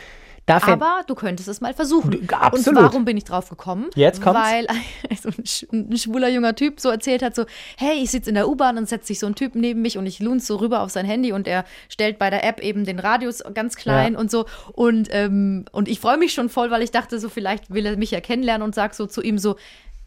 [0.46, 2.28] Da fänd- Aber du könntest es mal versuchen.
[2.32, 2.78] Absolut.
[2.78, 3.86] Und warum bin ich drauf gekommen?
[3.94, 4.40] Jetzt kommt's.
[4.40, 4.66] Weil
[5.10, 7.44] ein, sch- ein schwuler junger Typ so erzählt hat, so,
[7.78, 10.06] hey, ich sitze in der U-Bahn und setzt sich so ein Typ neben mich und
[10.06, 12.98] ich lunz so rüber auf sein Handy und er stellt bei der App eben den
[12.98, 14.18] Radius ganz klein Ja.
[14.18, 14.46] und so.
[14.72, 17.96] Und, ähm, und ich freue mich schon voll, weil ich dachte, so vielleicht will er
[17.96, 19.54] mich ja kennenlernen und sag so zu ihm so,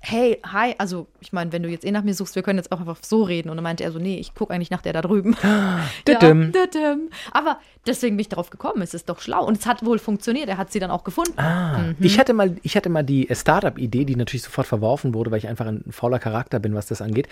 [0.06, 2.72] hey, hi, also ich meine, wenn du jetzt eh nach mir suchst, wir können jetzt
[2.72, 3.50] auch einfach so reden.
[3.50, 5.36] Und dann meinte er so, nee, ich gucke eigentlich nach der da drüben.
[6.08, 6.52] Düdüm.
[6.54, 6.96] Ja.
[7.32, 9.44] Aber deswegen bin ich darauf gekommen, es ist doch schlau.
[9.44, 11.40] Und es hat wohl funktioniert, er hat sie dann auch gefunden.
[11.40, 15.32] Ah, ich, hatte mal, ich hatte mal die äh, Startup-Idee, die natürlich sofort verworfen wurde,
[15.32, 17.28] weil ich einfach ein fauler Charakter bin, was das angeht,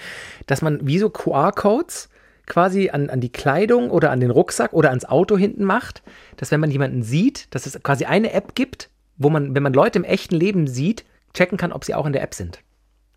[0.48, 2.10] dass man wie so QR-Codes
[2.48, 6.02] quasi an, an die Kleidung oder an den Rucksack oder ans Auto hinten macht,
[6.38, 9.74] dass wenn man jemanden sieht, dass es quasi eine App gibt, wo man, wenn man
[9.74, 12.60] Leute im echten Leben sieht, checken kann, ob sie auch in der App sind.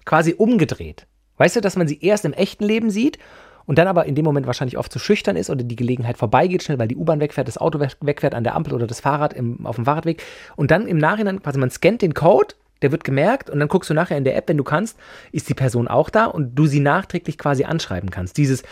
[0.05, 1.07] Quasi umgedreht.
[1.37, 3.19] Weißt du, dass man sie erst im echten Leben sieht
[3.67, 6.63] und dann aber in dem Moment wahrscheinlich oft zu schüchtern ist oder die Gelegenheit vorbeigeht
[6.63, 9.35] schnell, weil die U-Bahn wegfährt, das Auto weg- wegfährt an der Ampel oder das Fahrrad
[9.35, 10.23] im, auf dem Fahrradweg.
[10.55, 13.91] Und dann im Nachhinein quasi man scannt den Code, der wird gemerkt und dann guckst
[13.91, 14.99] du nachher in der App, wenn du kannst,
[15.33, 18.37] ist die Person auch da und du sie nachträglich quasi anschreiben kannst.
[18.37, 18.63] Dieses,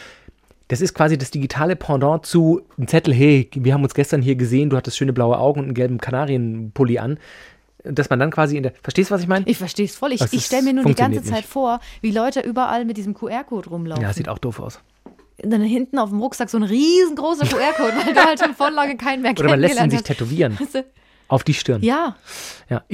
[0.68, 4.37] das ist quasi das digitale Pendant zu einem Zettel, hey, wir haben uns gestern hier
[4.37, 7.18] gesehen, du hattest schöne blaue Augen und einen gelben Kanarienpulli an.
[7.85, 8.73] Dass man dann quasi in der.
[8.83, 9.47] Verstehst du, was ich meine?
[9.47, 10.12] Ich verstehe es voll.
[10.12, 11.49] Ich, ich stelle mir nur die ganze Zeit nicht.
[11.49, 14.03] vor, wie Leute überall mit diesem QR-Code rumlaufen.
[14.03, 14.81] Ja, sieht auch doof aus.
[15.42, 18.73] Und dann hinten auf dem Rucksack so ein riesengroßer QR-Code, weil du halt schon voll
[18.73, 20.59] lange keinen mehr Oder man lässt ihn sich tätowieren.
[20.59, 20.85] Weißt du?
[21.27, 21.83] Auf die Stirn.
[21.83, 22.16] Ja,
[22.68, 22.85] Ja,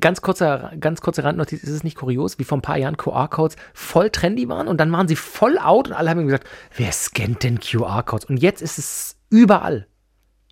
[0.00, 3.56] ganz kurzer, ganz kurze Randnotiz, ist es nicht kurios, wie vor ein paar Jahren QR-Codes
[3.72, 7.42] voll trendy waren und dann waren sie voll out und alle haben gesagt, wer scannt
[7.44, 8.24] denn QR-Codes?
[8.26, 9.86] Und jetzt ist es überall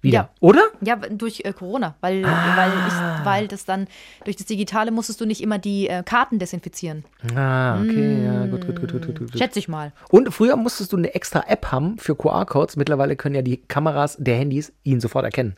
[0.02, 0.28] wieder, Ja.
[0.40, 0.62] oder?
[0.80, 2.56] ja, durch äh, Corona, weil, Ah.
[2.56, 3.86] weil, ich, weil das dann
[4.24, 7.04] durch das Digitale musstest du nicht immer die äh, Karten desinfizieren.
[7.34, 9.38] Ah, okay, ja, gut, gut, gut, gut, gut, gut.
[9.38, 9.92] Schätze ich mal.
[10.10, 12.76] Und früher musstest du eine extra App haben für QR-Codes.
[12.76, 15.56] Mittlerweile können ja die Kameras der Handys ihn sofort erkennen.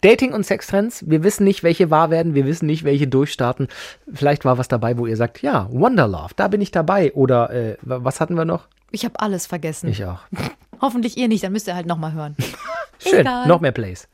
[0.00, 3.68] Dating und Sextrends, wir wissen nicht, welche wahr werden, wir wissen nicht, welche durchstarten.
[4.12, 7.12] Vielleicht war was dabei, wo ihr sagt, ja, Wonderlove, da bin ich dabei.
[7.14, 8.66] Oder äh, wa- was hatten wir noch?
[8.90, 9.88] Ich habe alles vergessen.
[9.88, 10.18] Ich auch.
[10.80, 12.34] Hoffentlich ihr nicht, dann müsst ihr halt nochmal hören.
[13.04, 13.46] Schön, Egal.
[13.46, 14.08] noch mehr Plays.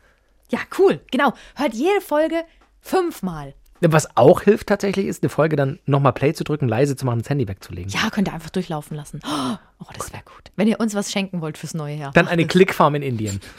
[0.50, 1.00] Ja, cool.
[1.10, 1.32] Genau.
[1.54, 2.42] Hört jede Folge
[2.80, 3.54] fünfmal.
[3.82, 7.20] Was auch hilft tatsächlich, ist eine Folge dann nochmal Play zu drücken, leise zu machen,
[7.20, 7.90] das Handy wegzulegen.
[7.90, 9.20] Ja, könnt ihr einfach durchlaufen lassen.
[9.24, 10.52] Oh, das wäre gut.
[10.56, 12.12] Wenn ihr uns was schenken wollt fürs neue Jahr.
[12.12, 13.40] Dann eine Clickfarm in Indien.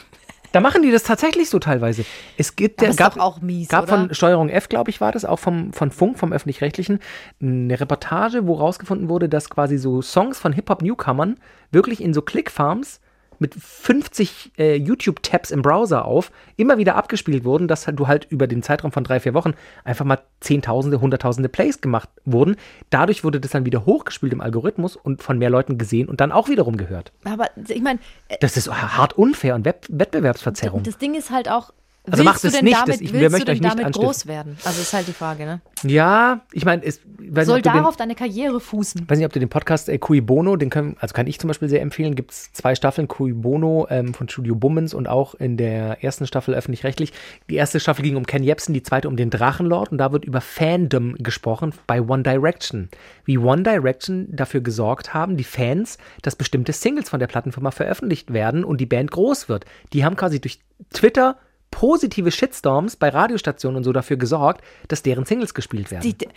[0.52, 2.04] Da machen die das tatsächlich so teilweise.
[2.36, 3.96] Es gibt ja, ist gab auch mies, gab oder?
[3.96, 7.00] von Steuerung F, glaube ich, war das, auch vom, von Funk, vom Öffentlich-Rechtlichen,
[7.40, 11.38] eine Reportage, wo rausgefunden wurde, dass quasi so Songs von Hip-Hop-Newcomern
[11.70, 13.00] wirklich in so Clickfarms
[13.42, 18.26] mit 50 äh, YouTube-Tabs im Browser auf immer wieder abgespielt wurden, dass halt du halt
[18.30, 19.52] über den Zeitraum von drei, vier Wochen
[19.84, 22.56] einfach mal Zehntausende, Hunderttausende Plays gemacht wurden.
[22.88, 26.32] Dadurch wurde das dann wieder hochgespielt im Algorithmus und von mehr Leuten gesehen und dann
[26.32, 27.12] auch wiederum gehört.
[27.24, 27.98] Aber ich meine,
[28.40, 30.82] Das ist hart unfair und Web Wettbewerbsverzerrung.
[30.84, 31.72] das Ding ist halt auch,
[32.10, 34.06] Also macht du es nicht, damit, das- ich- willst du möchten denn damit anstiften.
[34.06, 34.56] groß werden?
[34.64, 35.60] Also ist halt die Frage, ne?
[35.84, 39.08] Ja, ich meine, es Soll nicht, du darauf den, deine Karriere fußen?
[39.08, 41.46] weiß nicht, ob du den Podcast äh, Cui Bono, den können, also kann ich zum
[41.48, 45.34] Beispiel sehr empfehlen, gibt es zwei Staffeln Cui Bono ähm, von Studio Bummens und auch
[45.36, 47.12] in der ersten Staffel öffentlich-rechtlich.
[47.48, 50.24] Die erste Staffel ging um Ken Jebsen, die zweite um den Drachenlord und da wird
[50.24, 52.88] über Fandom gesprochen bei One Direction.
[53.24, 58.32] Wie One Direction dafür gesorgt haben, die Fans, dass bestimmte Singles von der Plattenfirma veröffentlicht
[58.32, 59.66] werden und die Band groß wird.
[59.92, 60.58] Die haben quasi durch
[60.92, 61.36] Twitter
[61.72, 66.02] positive Shitstorms bei Radiostationen und so dafür gesorgt, dass deren Singles gespielt werden.
[66.02, 66.28] Die, die,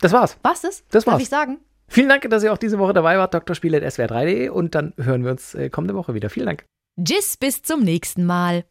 [0.00, 0.38] das war's.
[0.42, 0.84] was ist?
[0.90, 1.22] Das Darf war's.
[1.22, 1.58] ich sagen?
[1.88, 5.54] Vielen Dank, dass ihr auch diese Woche dabei wart, drspiel.swr3.de und dann hören wir uns
[5.54, 6.30] äh, kommende Woche wieder.
[6.30, 6.64] Vielen Dank.
[7.02, 8.64] Tschüss, bis zum nächsten Mal.